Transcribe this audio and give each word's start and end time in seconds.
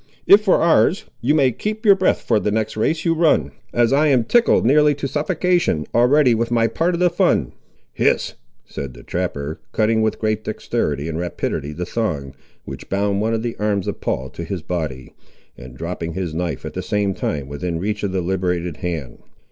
If 0.25 0.41
for 0.43 0.55
ours, 0.55 1.05
you 1.21 1.35
may 1.35 1.51
keep 1.51 1.85
your 1.85 1.93
breath 1.93 2.23
for 2.23 2.39
the 2.39 2.49
next 2.49 2.75
race 2.75 3.05
you 3.05 3.13
run, 3.13 3.51
as 3.71 3.93
I 3.93 4.07
am 4.07 4.23
tickled 4.23 4.65
nearly 4.65 4.95
to 4.95 5.07
suffocation, 5.07 5.85
already, 5.93 6.33
with 6.33 6.49
my 6.49 6.65
part 6.65 6.95
of 6.95 6.99
the 6.99 7.11
fun." 7.11 7.51
"Hist"—said 7.93 8.95
the 8.95 9.03
trapper, 9.03 9.59
cutting 9.73 10.01
with 10.01 10.17
great 10.17 10.43
dexterity 10.43 11.07
and 11.07 11.19
rapidity 11.19 11.71
the 11.71 11.85
thong, 11.85 12.33
which 12.65 12.89
bound 12.89 13.21
one 13.21 13.35
of 13.35 13.43
the 13.43 13.55
arms 13.59 13.85
of 13.87 14.01
Paul 14.01 14.31
to 14.31 14.43
his 14.43 14.63
body, 14.63 15.13
and 15.55 15.77
dropping 15.77 16.13
his 16.13 16.33
knife 16.33 16.65
at 16.65 16.73
the 16.73 16.81
same 16.81 17.13
time 17.13 17.47
within 17.47 17.77
reach 17.77 18.01
of 18.01 18.11
the 18.11 18.21
liberated 18.21 18.77
hand. 18.77 19.19